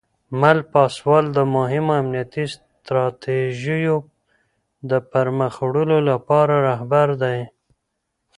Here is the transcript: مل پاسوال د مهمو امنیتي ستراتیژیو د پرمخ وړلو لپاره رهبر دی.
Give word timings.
مل 0.41 0.57
پاسوال 0.73 1.25
د 1.37 1.39
مهمو 1.55 1.93
امنیتي 2.01 2.45
ستراتیژیو 2.55 3.97
د 4.89 4.91
پرمخ 5.11 5.53
وړلو 5.67 5.99
لپاره 6.09 6.55
رهبر 6.67 7.07
دی. 7.23 7.39